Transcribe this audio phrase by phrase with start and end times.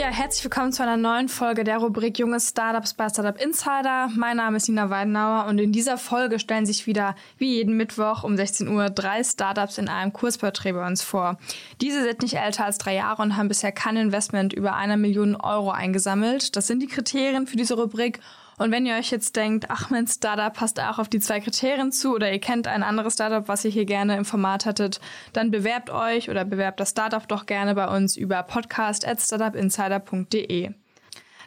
[0.00, 4.08] Ja, herzlich willkommen zu einer neuen Folge der Rubrik Junge Startups bei Startup Insider.
[4.16, 8.24] Mein Name ist Nina Weidenauer und in dieser Folge stellen sich wieder wie jeden Mittwoch
[8.24, 11.36] um 16 Uhr drei Startups in einem Kurzporträt bei uns vor.
[11.82, 15.36] Diese sind nicht älter als drei Jahre und haben bisher kein Investment über einer Million
[15.36, 16.56] Euro eingesammelt.
[16.56, 18.20] Das sind die Kriterien für diese Rubrik
[18.60, 21.92] und wenn ihr euch jetzt denkt, ach, mein Startup passt auch auf die zwei Kriterien
[21.92, 25.00] zu oder ihr kennt ein anderes Startup, was ihr hier gerne im Format hattet,
[25.32, 30.72] dann bewerbt euch oder bewerbt das Startup doch gerne bei uns über podcast.startupinsider.de.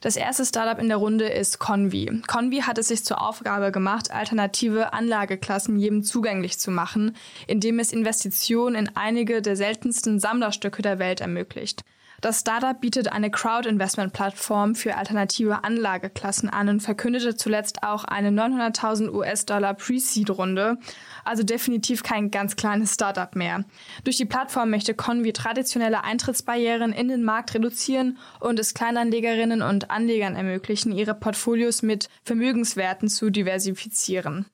[0.01, 2.23] Das erste Startup in der Runde ist Convi.
[2.25, 7.93] Convi hat es sich zur Aufgabe gemacht, alternative Anlageklassen jedem zugänglich zu machen, indem es
[7.93, 11.83] Investitionen in einige der seltensten Sammlerstücke der Welt ermöglicht.
[12.23, 19.11] Das Startup bietet eine Crowd-Investment-Plattform für alternative Anlageklassen an und verkündete zuletzt auch eine 900.000
[19.11, 20.77] US-Dollar Pre-Seed-Runde,
[21.25, 23.65] also definitiv kein ganz kleines Startup mehr.
[24.05, 29.91] Durch die Plattform möchte Convi traditionelle Eintrittsbarrieren in den Markt reduzieren und es Kleinanlegerinnen und
[29.91, 34.45] Anlegern ermöglichen, ihre Portfolios mit Vermögenswerten zu diversifizieren.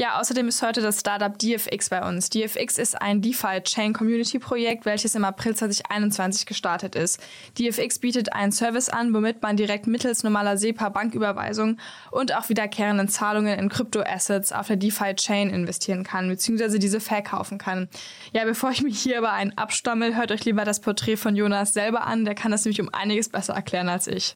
[0.00, 2.30] Ja, außerdem ist heute das Startup DFX bei uns.
[2.30, 7.20] DFX ist ein DeFi-Chain-Community-Projekt, welches im April 2021 gestartet ist.
[7.58, 11.76] DFX bietet einen Service an, womit man direkt mittels normaler SEPA-Banküberweisung
[12.12, 17.90] und auch wiederkehrenden Zahlungen in Kryptoassets auf der DeFi-Chain investieren kann, beziehungsweise diese verkaufen kann.
[18.32, 21.74] Ja, bevor ich mich hier aber einen abstammel, hört euch lieber das Porträt von Jonas
[21.74, 22.24] selber an.
[22.24, 24.34] Der kann das nämlich um einiges besser erklären als ich.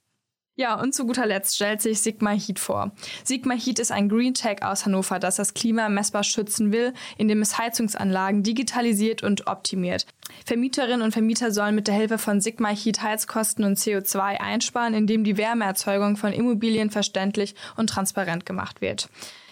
[0.56, 2.92] Ja, und zu guter Letzt stellt sich Sigma Heat vor.
[3.24, 7.42] Sigma Heat ist ein Green Tech aus Hannover, das das Klima messbar schützen will, indem
[7.42, 10.06] es Heizungsanlagen digitalisiert und optimiert.
[10.46, 15.24] Vermieterinnen und Vermieter sollen mit der Hilfe von Sigma Heat Heizkosten und CO2 einsparen, indem
[15.24, 19.08] die Wärmeerzeugung von Immobilien verständlich und transparent gemacht wird.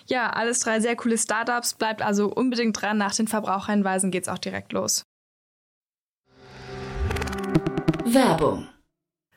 [0.07, 1.75] Ja, alles drei sehr coole Startups.
[1.75, 2.99] Bleibt also unbedingt dran.
[2.99, 5.05] Nach den Verbraucherhinweisen geht's auch direkt los.
[8.05, 8.69] Werbung.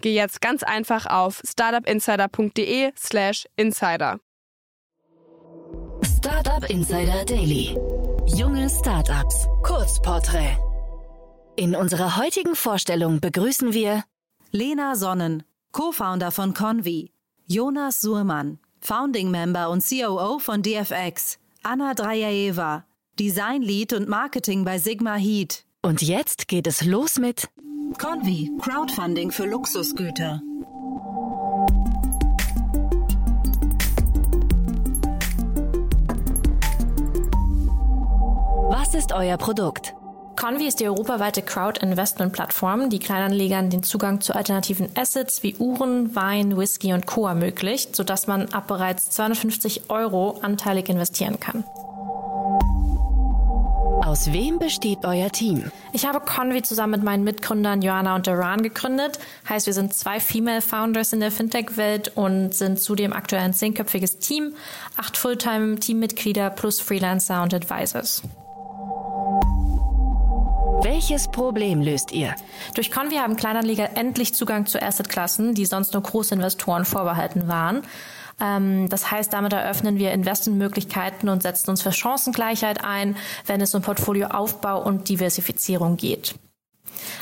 [0.00, 4.18] geh jetzt ganz einfach auf startupinsider.de/slash insider.
[6.04, 7.76] Startup Insider Daily.
[8.26, 9.46] Junge Startups.
[9.62, 10.56] Kurzporträt.
[11.56, 14.04] In unserer heutigen Vorstellung begrüßen wir
[14.50, 15.42] Lena Sonnen,
[15.72, 17.12] Co-Founder von Convi,
[17.46, 22.84] Jonas Suhrmann, Founding Member und COO von DFX, Anna Drajaeva,
[23.18, 25.64] Design Lead und Marketing bei Sigma Heat.
[25.82, 27.48] und jetzt geht es los mit
[27.98, 30.42] Convi, Crowdfunding für Luxusgüter.
[38.70, 39.94] Was ist euer Produkt?
[40.36, 46.56] Convi ist die europaweite Crowd-Investment-Plattform, die Kleinanlegern den Zugang zu alternativen Assets wie Uhren, Wein,
[46.56, 47.26] Whisky und Co.
[47.26, 51.64] ermöglicht, sodass man ab bereits 250 Euro anteilig investieren kann.
[54.12, 55.72] Aus wem besteht euer Team?
[55.94, 59.18] Ich habe Convi zusammen mit meinen Mitgründern Joanna und Duran gegründet.
[59.48, 64.18] Heißt, wir sind zwei Female Founders in der Fintech-Welt und sind zudem aktuell ein zehnköpfiges
[64.18, 64.52] Team,
[64.98, 68.20] acht Fulltime-Teammitglieder plus Freelancer und Advisors.
[70.82, 72.34] Welches Problem löst ihr?
[72.74, 77.80] Durch Convi haben Kleinanleger endlich Zugang zu Assetklassen, die sonst nur Großinvestoren vorbehalten waren.
[78.40, 83.74] Ähm, das heißt, damit eröffnen wir Investmentmöglichkeiten und setzen uns für Chancengleichheit ein, wenn es
[83.74, 86.34] um Portfolioaufbau und Diversifizierung geht.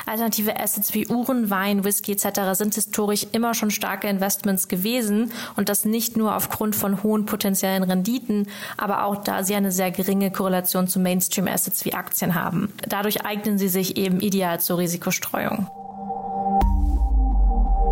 [0.05, 2.53] Alternative Assets wie Uhren, Wein, Whisky etc.
[2.53, 7.83] sind historisch immer schon starke Investments gewesen und das nicht nur aufgrund von hohen potenziellen
[7.83, 8.47] Renditen,
[8.77, 12.73] aber auch da sie eine sehr geringe Korrelation zu Mainstream-Assets wie Aktien haben.
[12.87, 15.67] Dadurch eignen sie sich eben ideal zur Risikostreuung.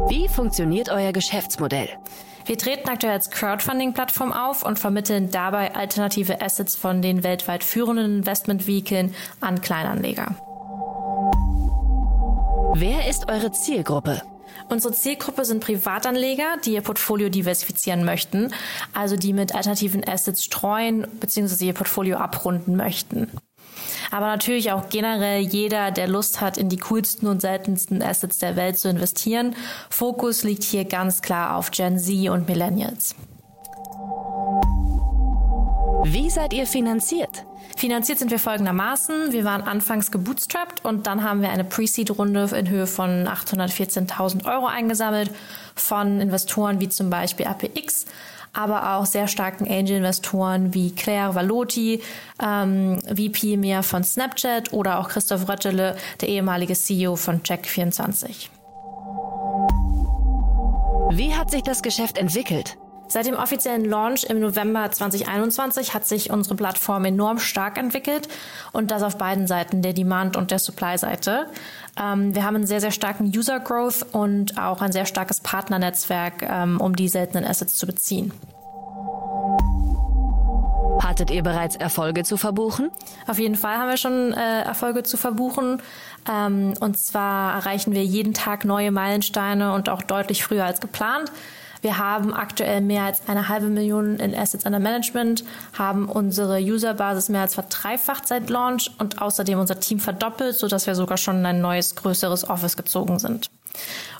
[0.09, 1.89] Wie funktioniert euer Geschäftsmodell?
[2.49, 8.17] Wir treten aktuell als Crowdfunding-Plattform auf und vermitteln dabei alternative Assets von den weltweit führenden
[8.17, 10.33] Investmentvehikeln an Kleinanleger.
[12.73, 14.23] Wer ist eure Zielgruppe?
[14.67, 18.51] Unsere Zielgruppe sind Privatanleger, die ihr Portfolio diversifizieren möchten,
[18.95, 21.67] also die mit alternativen Assets streuen bzw.
[21.67, 23.29] ihr Portfolio abrunden möchten.
[24.11, 28.55] Aber natürlich auch generell jeder, der Lust hat, in die coolsten und seltensten Assets der
[28.55, 29.55] Welt zu investieren.
[29.89, 33.15] Fokus liegt hier ganz klar auf Gen Z und Millennials.
[36.05, 37.45] Wie seid ihr finanziert?
[37.77, 39.31] Finanziert sind wir folgendermaßen.
[39.31, 44.65] Wir waren anfangs gebootstrapped und dann haben wir eine Pre-Seed-Runde in Höhe von 814.000 Euro
[44.65, 45.31] eingesammelt
[45.75, 48.05] von Investoren wie zum Beispiel APX,
[48.53, 52.01] aber auch sehr starken Angel-Investoren wie Claire Valotti,
[52.41, 58.49] ähm, VP mehr von Snapchat oder auch Christoph Röttele, der ehemalige CEO von Check24.
[61.11, 62.77] Wie hat sich das Geschäft entwickelt?
[63.11, 68.29] Seit dem offiziellen Launch im November 2021 hat sich unsere Plattform enorm stark entwickelt
[68.71, 71.47] und das auf beiden Seiten, der Demand- und der Supply-Seite.
[71.99, 76.79] Ähm, wir haben einen sehr, sehr starken User-Growth und auch ein sehr starkes Partnernetzwerk, ähm,
[76.79, 78.31] um die seltenen Assets zu beziehen.
[81.01, 82.91] Hattet ihr bereits Erfolge zu verbuchen?
[83.25, 85.81] Auf jeden Fall haben wir schon äh, Erfolge zu verbuchen.
[86.31, 91.31] Ähm, und zwar erreichen wir jeden Tag neue Meilensteine und auch deutlich früher als geplant.
[91.81, 95.43] Wir haben aktuell mehr als eine halbe Million in Assets under Management,
[95.77, 100.95] haben unsere Userbasis mehr als verdreifacht seit Launch und außerdem unser Team verdoppelt, sodass wir
[100.95, 103.49] sogar schon in ein neues, größeres Office gezogen sind.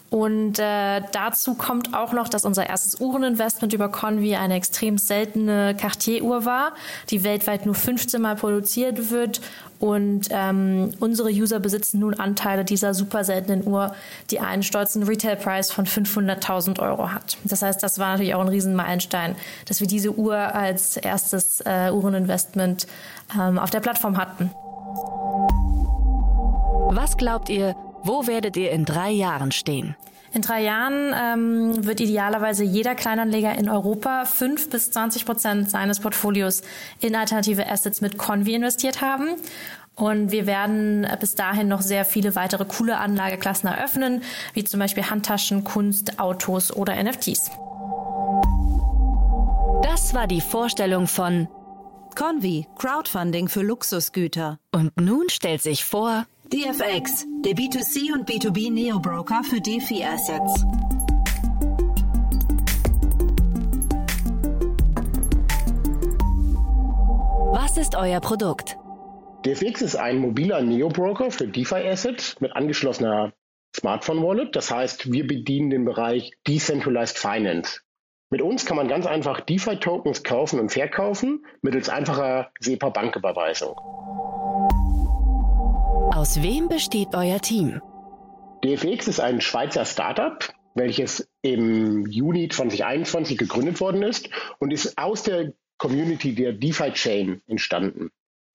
[0.09, 5.75] Und äh, dazu kommt auch noch, dass unser erstes Uhreninvestment über Convi eine extrem seltene
[5.75, 6.71] Cartier-Uhr war,
[7.11, 9.39] die weltweit nur 15 Mal produziert wird.
[9.79, 13.95] Und ähm, unsere User besitzen nun Anteile dieser super seltenen Uhr,
[14.31, 17.37] die einen stolzen Retailpreis von 500.000 Euro hat.
[17.43, 19.35] Das heißt, das war natürlich auch ein Riesenmeilenstein,
[19.67, 22.87] dass wir diese Uhr als erstes äh, Uhreninvestment
[23.39, 24.51] ähm, auf der Plattform hatten.
[26.91, 29.95] Was glaubt ihr, wo werdet ihr in drei Jahren stehen?
[30.31, 35.99] In drei Jahren ähm, wird idealerweise jeder Kleinanleger in Europa fünf bis zwanzig Prozent seines
[35.99, 36.61] Portfolios
[36.99, 39.29] in alternative Assets mit Convi investiert haben.
[39.95, 44.23] Und wir werden bis dahin noch sehr viele weitere coole Anlageklassen eröffnen,
[44.53, 47.51] wie zum Beispiel Handtaschen, Kunst, Autos oder NFTs.
[49.81, 51.49] Das war die Vorstellung von
[52.15, 54.59] Convi, Crowdfunding für Luxusgüter.
[54.71, 60.65] Und nun stellt sich vor DFX, der B2C und B2B Neo-Broker für DeFi Assets.
[67.53, 68.79] Was ist euer Produkt?
[69.45, 73.31] DFX ist ein mobiler Neo-Broker für DeFi Assets mit angeschlossener
[73.77, 74.55] Smartphone Wallet.
[74.55, 77.81] Das heißt, wir bedienen den Bereich Decentralized Finance.
[78.31, 84.38] Mit uns kann man ganz einfach DeFi-Tokens kaufen und verkaufen mittels einfacher SEPA-Banküberweisung.
[86.11, 87.81] Aus wem besteht euer Team?
[88.63, 94.29] DFX ist ein Schweizer Startup, welches im Juni 2021 gegründet worden ist
[94.59, 98.09] und ist aus der Community der DeFi Chain entstanden.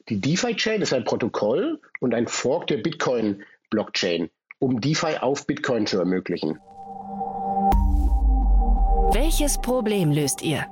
[0.08, 5.46] Die DeFi Chain ist ein Protokoll und ein Fork der Bitcoin Blockchain, um DeFi auf
[5.46, 6.58] Bitcoin zu ermöglichen.
[9.12, 10.66] Welches Problem löst ihr?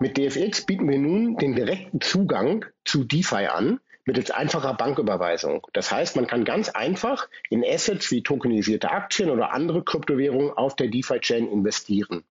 [0.00, 5.66] Mit DFX bieten wir nun den direkten Zugang zu DeFi an, mittels einfacher Banküberweisung.
[5.74, 10.74] Das heißt, man kann ganz einfach in Assets wie tokenisierte Aktien oder andere Kryptowährungen auf
[10.74, 12.24] der DeFi-Chain investieren.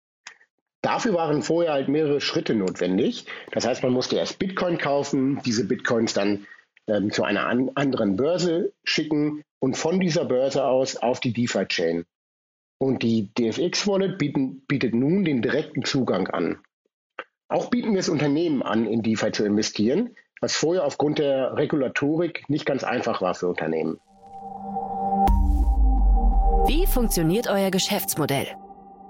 [0.83, 3.27] Dafür waren vorher halt mehrere Schritte notwendig.
[3.51, 6.47] Das heißt, man musste erst Bitcoin kaufen, diese Bitcoins dann
[6.87, 12.05] ähm, zu einer an anderen Börse schicken und von dieser Börse aus auf die DeFi-Chain.
[12.79, 16.61] Und die DFX-Wallet bietet nun den direkten Zugang an.
[17.49, 22.45] Auch bieten wir es Unternehmen an, in DeFi zu investieren, was vorher aufgrund der Regulatorik
[22.51, 23.99] nicht ganz einfach war für Unternehmen.
[26.67, 28.49] Wie funktioniert euer Geschäftsmodell?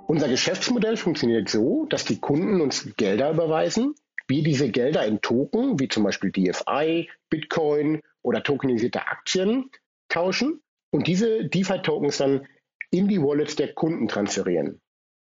[0.07, 3.97] Unser Geschäftsmodell funktioniert so, dass die Kunden uns Gelder überweisen,
[4.29, 9.71] wir diese Gelder in Token, wie zum Beispiel DFI, Bitcoin oder tokenisierte Aktien
[10.09, 10.61] tauschen
[10.93, 12.47] und diese DeFi-Tokens dann
[12.91, 14.81] in die Wallets der Kunden transferieren.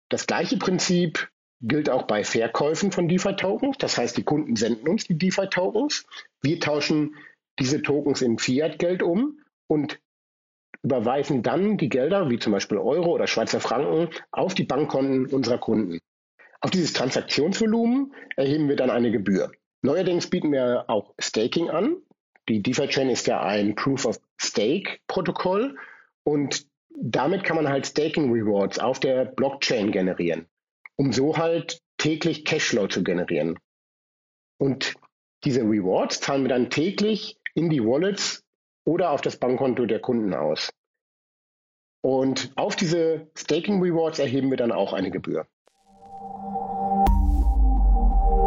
[0.09, 1.30] Das gleiche Prinzip
[1.61, 3.77] gilt auch bei Verkäufen von DeFi-Tokens.
[3.77, 6.05] Das heißt, die Kunden senden uns die DeFi-Tokens.
[6.41, 7.15] Wir tauschen
[7.59, 9.99] diese Tokens in Fiat-Geld um und
[10.83, 15.59] überweisen dann die Gelder, wie zum Beispiel Euro oder Schweizer Franken, auf die Bankkonten unserer
[15.59, 15.99] Kunden.
[16.61, 19.51] Auf dieses Transaktionsvolumen erheben wir dann eine Gebühr.
[19.83, 21.97] Neuerdings bieten wir auch Staking an.
[22.49, 25.77] Die DeFi-Chain ist ja ein Proof-of-Stake-Protokoll
[26.23, 26.65] und
[26.99, 30.47] damit kann man halt Staking Rewards auf der Blockchain generieren
[30.97, 33.59] um so halt täglich Cashflow zu generieren.
[34.59, 34.95] Und
[35.43, 38.43] diese Rewards zahlen wir dann täglich in die Wallets
[38.85, 40.71] oder auf das Bankkonto der Kunden aus.
[42.03, 45.47] Und auf diese Staking Rewards erheben wir dann auch eine Gebühr.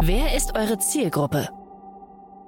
[0.02, 1.48] Wer ist eure Zielgruppe?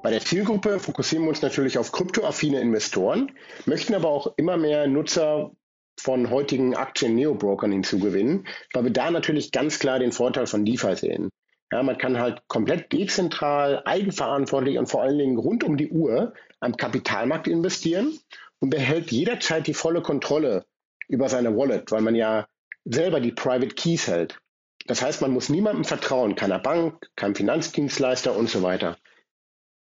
[0.03, 3.33] Bei der Zielgruppe fokussieren wir uns natürlich auf kryptoaffine Investoren,
[3.65, 5.53] möchten aber auch immer mehr Nutzer
[5.99, 11.31] von heutigen Aktien-Neo-Brokern hinzugewinnen, weil wir da natürlich ganz klar den Vorteil von DeFi sehen.
[11.73, 16.33] Ja, man kann halt komplett dezentral, eigenverantwortlich und vor allen Dingen rund um die Uhr
[16.61, 18.19] am Kapitalmarkt investieren
[18.61, 20.65] und behält jederzeit die volle Kontrolle
[21.09, 22.47] über seine Wallet, weil man ja
[22.85, 24.38] selber die Private Keys hält.
[24.87, 28.97] Das heißt, man muss niemandem vertrauen, keiner Bank, keinem Finanzdienstleister und so weiter.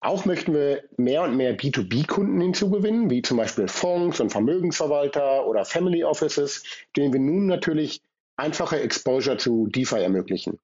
[0.06, 5.64] Auch möchten wir mehr und mehr B2B-Kunden hinzugewinnen, wie zum Beispiel Fonds und Vermögensverwalter oder
[5.64, 6.62] Family Offices,
[6.96, 8.02] denen wir nun natürlich
[8.36, 10.60] einfache Exposure zu DeFi ermöglichen.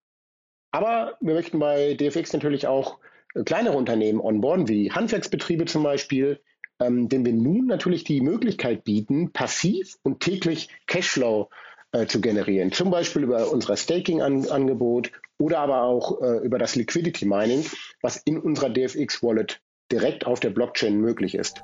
[0.70, 3.00] Aber wir möchten bei DFX natürlich auch
[3.44, 6.38] kleinere Unternehmen onboarden, wie Handwerksbetriebe zum Beispiel,
[6.78, 11.50] ähm, denen wir nun natürlich die Möglichkeit bieten, passiv und täglich Cashflow
[11.90, 12.70] äh, zu generieren.
[12.70, 17.64] Zum Beispiel über unser Staking-Angebot oder aber auch äh, über das Liquidity Mining,
[18.00, 19.60] was in unserer DFX Wallet
[19.90, 21.62] direkt auf der Blockchain möglich ist.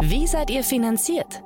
[0.00, 1.42] Wie seid ihr finanziert?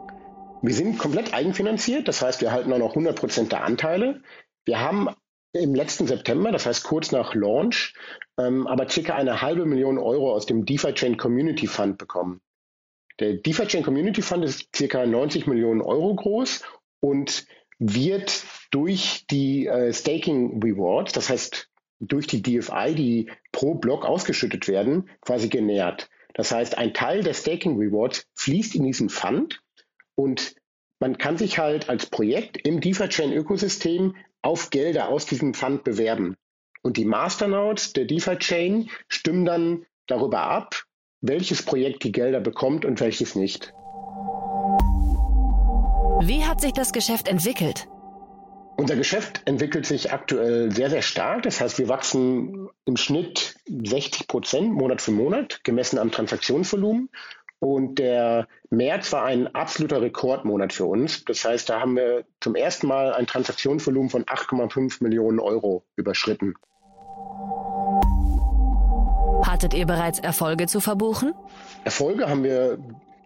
[0.62, 4.22] Wir sind komplett eigenfinanziert, das heißt, wir halten auch noch 100% der Anteile.
[4.64, 5.08] Wir haben
[5.52, 7.94] im letzten September, das heißt kurz nach Launch,
[8.38, 12.40] ähm, aber circa eine halbe Million Euro aus dem DeFi Chain Community Fund bekommen.
[13.20, 16.62] Der DeFi Chain Community Fund ist circa 90 Millionen Euro groß
[17.00, 17.46] und
[17.78, 21.68] wird durch die äh, Staking Rewards, das heißt
[22.00, 26.08] durch die DFI, die pro Block ausgeschüttet werden, quasi genährt.
[26.34, 29.60] Das heißt, ein Teil der Staking Rewards fließt in diesen Fund
[30.14, 30.54] und
[31.00, 36.36] man kann sich halt als Projekt im DeFi-Chain-Ökosystem auf Gelder aus diesem Fund bewerben.
[36.82, 40.84] Und die Masternodes der DeFi-Chain stimmen dann darüber ab,
[41.20, 43.72] welches Projekt die Gelder bekommt und welches nicht.
[46.20, 47.88] Wie hat sich das Geschäft entwickelt?
[48.76, 51.42] Unser Geschäft entwickelt sich aktuell sehr, sehr stark.
[51.42, 57.08] Das heißt, wir wachsen im Schnitt 60 Prozent Monat für Monat, gemessen am Transaktionsvolumen.
[57.60, 61.24] Und der März war ein absoluter Rekordmonat für uns.
[61.24, 66.54] Das heißt, da haben wir zum ersten Mal ein Transaktionsvolumen von 8,5 Millionen Euro überschritten.
[69.44, 71.32] Hattet ihr bereits Erfolge zu verbuchen?
[71.84, 72.78] Erfolge haben wir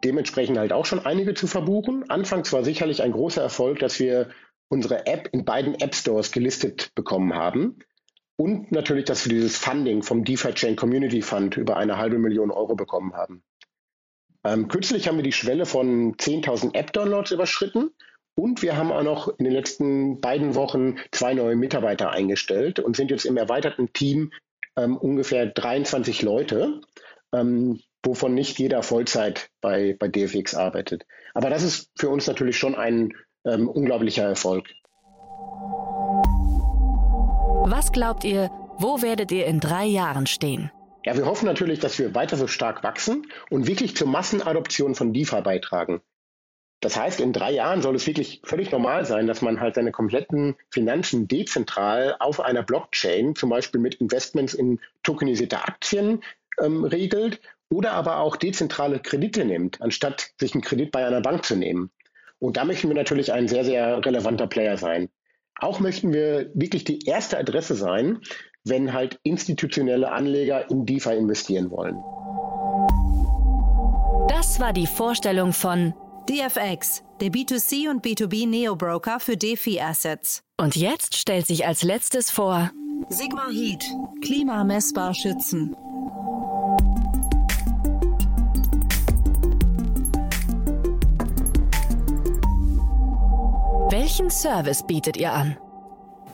[0.05, 2.09] dementsprechend halt auch schon einige zu verbuchen.
[2.11, 4.31] Anfangs war sicherlich ein großer Erfolg, dass wir
[4.69, 7.79] unsere App in beiden App Stores gelistet bekommen haben.
[8.37, 12.51] Und natürlich, dass wir dieses Funding vom DeFi Chain Community Fund über eine halbe Million
[12.51, 13.45] Euro bekommen haben.
[14.45, 17.91] Ähm, kürzlich haben wir die Schwelle von 10.000 App-Downloads überschritten
[18.35, 22.97] und wir haben auch noch in den letzten beiden Wochen zwei neue Mitarbeiter eingestellt und
[22.97, 24.33] sind jetzt im erweiterten Team
[24.77, 26.81] ähm, ungefähr 23 Leute,
[27.33, 31.07] ähm, wovon nicht jeder Vollzeit bei, bei DFX arbeitet.
[31.35, 33.13] Aber das ist für uns natürlich schon ein
[33.45, 34.67] ähm, unglaublicher Erfolg.
[37.65, 40.71] Was glaubt ihr, wo werdet ihr in drei Jahren stehen?
[41.05, 45.13] Ja, wir hoffen natürlich, dass wir weiter so stark wachsen und wirklich zur Massenadoption von
[45.13, 46.01] DeFi beitragen.
[46.81, 49.93] Das heißt, in drei Jahren soll es wirklich völlig normal sein, dass man halt seine
[49.93, 56.23] kompletten Finanzen dezentral auf einer Blockchain, zum Beispiel mit Investments in tokenisierte Aktien,
[56.61, 57.41] ähm, regelt
[57.73, 61.91] oder aber auch dezentrale Kredite nimmt, anstatt sich einen Kredit bei einer Bank zu nehmen.
[62.39, 65.09] Und da möchten wir natürlich ein sehr, sehr relevanter Player sein.
[65.59, 68.21] Auch möchten wir wirklich die erste Adresse sein,
[68.65, 71.97] wenn halt institutionelle Anleger in DeFi investieren wollen.
[74.29, 75.95] Das war die Vorstellung von
[76.29, 80.43] DFX, der B2C und B2B Neo-Broker für DeFi-Assets.
[80.59, 82.71] Und jetzt stellt sich als letztes vor
[83.09, 83.85] Sigma Heat,
[84.23, 85.75] klimamessbar schützen.
[93.93, 95.59] Welchen Service bietet ihr an?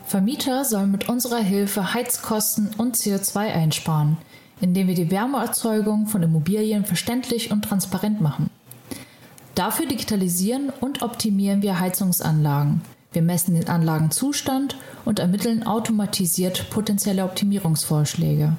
[0.04, 4.16] Vermieter sollen mit unserer Hilfe Heizkosten und CO2 einsparen,
[4.60, 8.48] indem wir die Wärmeerzeugung von Immobilien verständlich und transparent machen.
[9.56, 12.80] Dafür digitalisieren und optimieren wir Heizungsanlagen.
[13.10, 18.56] Wir messen den Anlagenzustand und ermitteln automatisiert potenzielle Optimierungsvorschläge.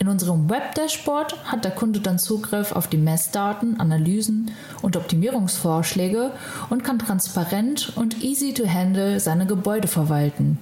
[0.00, 6.32] In unserem Web-Dashboard hat der Kunde dann Zugriff auf die Messdaten, Analysen und Optimierungsvorschläge
[6.70, 10.58] und kann transparent und easy to handle seine Gebäude verwalten.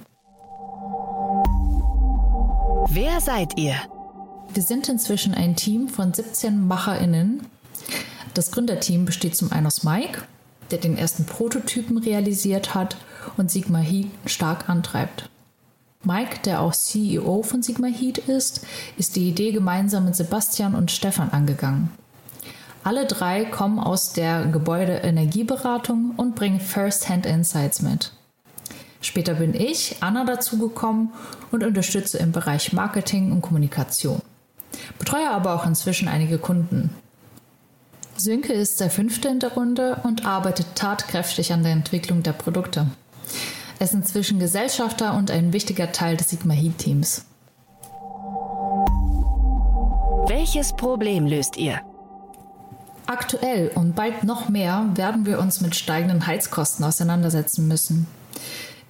[2.89, 3.75] Wer seid ihr?
[4.53, 7.45] Wir sind inzwischen ein Team von 17 MacherInnen,
[8.33, 10.21] das Gründerteam besteht zum einen aus Mike,
[10.71, 12.97] der den ersten Prototypen realisiert hat
[13.37, 15.29] und Sigma Heat stark antreibt.
[16.05, 18.65] Mike, der auch CEO von Sigma Heat ist,
[18.97, 21.91] ist die Idee gemeinsam mit Sebastian und Stefan angegangen.
[22.85, 28.13] Alle drei kommen aus der Gebäudeenergieberatung und bringen First-Hand Insights mit.
[29.01, 31.09] Später bin ich, Anna, dazugekommen
[31.51, 34.21] und unterstütze im Bereich Marketing und Kommunikation.
[34.97, 36.91] Betreue aber auch inzwischen einige Kunden.
[38.15, 42.87] Sönke ist der fünfte in der Runde und arbeitet tatkräftig an der Entwicklung der Produkte.
[43.79, 47.25] Er ist inzwischen Gesellschafter und ein wichtiger Teil des Sigma Heat Teams.
[50.27, 51.79] Welches Problem löst ihr?
[53.07, 58.05] Aktuell und bald noch mehr werden wir uns mit steigenden Heizkosten auseinandersetzen müssen.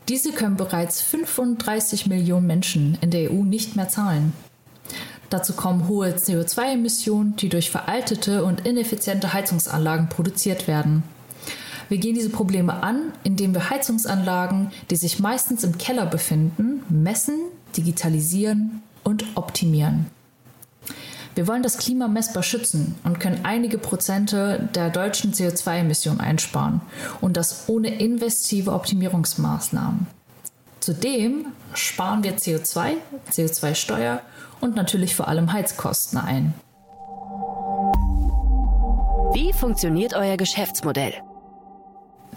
[0.09, 4.33] Diese können bereits 35 Millionen Menschen in der EU nicht mehr zahlen.
[5.29, 11.03] Dazu kommen hohe CO2-Emissionen, die durch veraltete und ineffiziente Heizungsanlagen produziert werden.
[11.89, 17.35] Wir gehen diese Probleme an, indem wir Heizungsanlagen, die sich meistens im Keller befinden, messen,
[17.75, 20.05] digitalisieren und optimieren.
[21.33, 26.81] Wir wollen das Klima messbar schützen und können einige Prozente der deutschen CO2-Emissionen einsparen
[27.21, 30.07] und das ohne investive Optimierungsmaßnahmen.
[30.79, 32.93] Zudem sparen wir CO2,
[33.31, 34.21] CO2-Steuer
[34.61, 36.53] und natürlich vor allem Heizkosten ein.
[39.33, 41.13] Wie funktioniert euer Geschäftsmodell?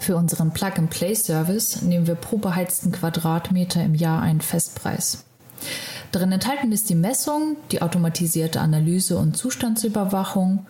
[0.03, 5.23] Für unseren Plug-and-Play-Service nehmen wir pro beheizten Quadratmeter im Jahr einen Festpreis.
[6.11, 10.65] Darin enthalten ist die Messung, die automatisierte Analyse und Zustandsüberwachung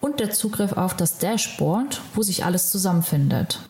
[0.00, 3.60] und der Zugriff auf das Dashboard, wo sich alles zusammenfindet.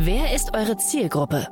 [0.00, 1.48] Wer ist eure Zielgruppe?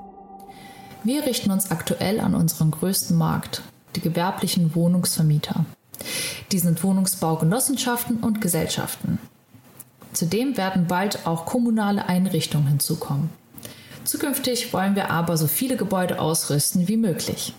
[1.03, 3.63] Wir richten uns aktuell an unseren größten Markt,
[3.97, 5.65] die gewerblichen Wohnungsvermieter.
[6.53, 9.19] Die sind Wohnungsbaugenossenschaften und Gesellschaften.
[10.13, 13.31] Zudem werden bald auch kommunale Einrichtungen hinzukommen.
[14.05, 17.53] Zukünftig wollen wir aber so viele Gebäude ausrüsten wie möglich.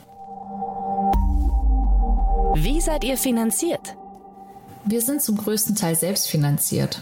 [2.56, 3.96] Wie seid ihr finanziert?
[4.84, 7.02] Wir sind zum größten Teil selbst finanziert.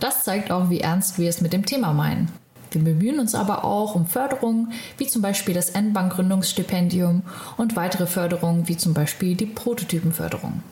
[0.00, 2.30] Das zeigt auch, wie ernst wir es mit dem Thema meinen.
[2.70, 7.22] Wir bemühen uns aber auch um Förderungen, wie zum Beispiel das N-Bank Gründungsstipendium
[7.56, 10.62] und weitere Förderungen, wie zum Beispiel die Prototypenförderung.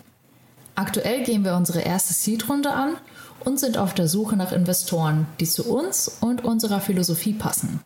[0.74, 2.96] Aktuell gehen wir unsere erste Seed-Runde an
[3.40, 7.80] und sind auf der Suche nach Investoren, die zu uns und unserer Philosophie passen.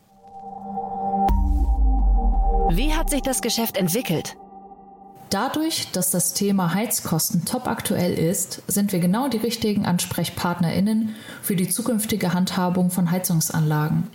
[2.72, 4.36] Wie hat sich das Geschäft entwickelt?
[5.30, 11.54] Dadurch, dass das Thema Heizkosten top aktuell ist, sind wir genau die richtigen AnsprechpartnerInnen für
[11.54, 14.08] die zukünftige Handhabung von Heizungsanlagen.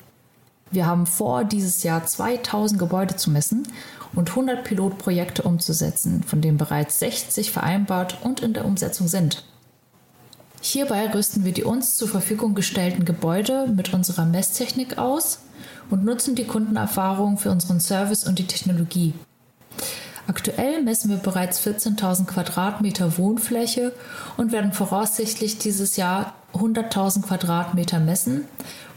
[0.71, 3.67] Wir haben vor, dieses Jahr 2000 Gebäude zu messen
[4.13, 9.45] und 100 Pilotprojekte umzusetzen, von denen bereits 60 vereinbart und in der Umsetzung sind.
[10.67, 15.41] Hierbei rüsten wir die uns zur Verfügung gestellten Gebäude mit unserer Messtechnik aus
[15.91, 19.13] und nutzen die Kundenerfahrung für unseren Service und die Technologie.
[20.25, 23.93] Aktuell messen wir bereits 14.000 Quadratmeter Wohnfläche
[24.37, 28.45] und werden voraussichtlich dieses Jahr 100.000 Quadratmeter messen,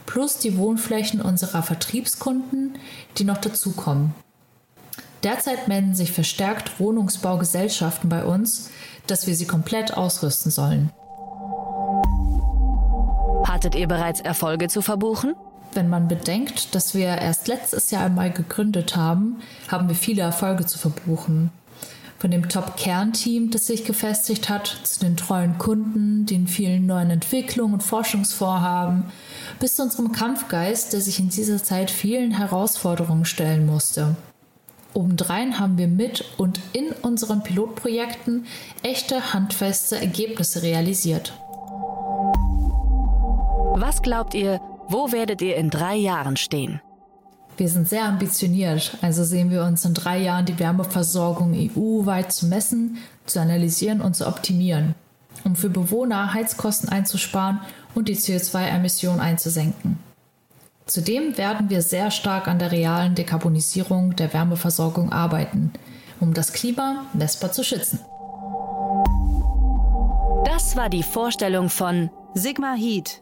[0.07, 2.79] plus die Wohnflächen unserer Vertriebskunden,
[3.19, 4.15] die noch dazukommen.
[5.21, 8.71] Derzeit melden sich verstärkt Wohnungsbaugesellschaften bei uns,
[9.05, 10.91] dass wir sie komplett ausrüsten sollen.
[13.59, 15.35] Hattet ihr bereits Erfolge zu verbuchen?
[15.73, 20.65] Wenn man bedenkt, dass wir erst letztes Jahr einmal gegründet haben, haben wir viele Erfolge
[20.65, 21.51] zu verbuchen.
[22.19, 27.73] Von dem Top-Kernteam, das sich gefestigt hat, zu den treuen Kunden, den vielen neuen Entwicklungen
[27.73, 29.03] und Forschungsvorhaben,
[29.59, 34.15] bis zu unserem Kampfgeist, der sich in dieser Zeit vielen Herausforderungen stellen musste.
[34.93, 38.45] Obendrein haben wir mit und in unseren Pilotprojekten
[38.83, 41.33] echte handfeste Ergebnisse realisiert.
[43.73, 46.81] Was glaubt ihr, wo werdet ihr in drei Jahren stehen?
[47.57, 52.47] Wir sind sehr ambitioniert, also sehen wir uns in drei Jahren die Wärmeversorgung EU-weit zu
[52.47, 54.95] messen, zu analysieren und zu optimieren,
[55.43, 57.59] um für Bewohner Heizkosten einzusparen
[57.95, 59.99] und die CO2-Emissionen einzusenken.
[60.85, 65.71] Zudem werden wir sehr stark an der realen Dekarbonisierung der Wärmeversorgung arbeiten,
[66.19, 67.99] um das Klima messbar zu schützen.
[70.45, 73.21] Das war die Vorstellung von Sigma Heat.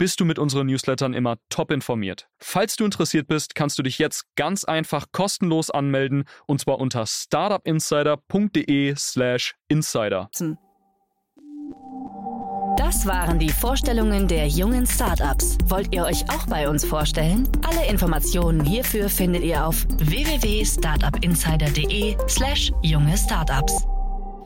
[0.00, 2.26] bist du mit unseren Newslettern immer top informiert.
[2.38, 7.04] Falls du interessiert bist, kannst du dich jetzt ganz einfach kostenlos anmelden und zwar unter
[7.06, 10.30] startupinsider.de/slash insider.
[12.78, 15.58] Das waren die Vorstellungen der jungen Startups.
[15.66, 17.46] Wollt ihr euch auch bei uns vorstellen?
[17.62, 23.84] Alle Informationen hierfür findet ihr auf www.startupinsider.de/slash junge Startups.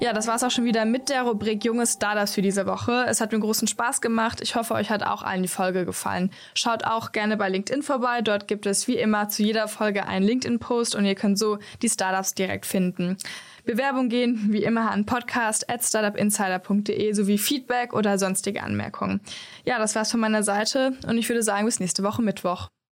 [0.01, 3.07] Ja, das war's auch schon wieder mit der Rubrik Junge Startups für diese Woche.
[3.09, 4.41] Es hat mir großen Spaß gemacht.
[4.43, 6.31] Ich hoffe, euch hat auch allen die Folge gefallen.
[6.55, 8.21] Schaut auch gerne bei LinkedIn vorbei.
[8.21, 11.89] Dort gibt es wie immer zu jeder Folge einen LinkedIn-Post und ihr könnt so die
[11.89, 13.17] Startups direkt finden.
[13.65, 19.21] Bewerbung gehen wie immer an podcast.startupinsider.de sowie Feedback oder sonstige Anmerkungen.
[19.65, 22.69] Ja, das war's von meiner Seite und ich würde sagen, bis nächste Woche Mittwoch.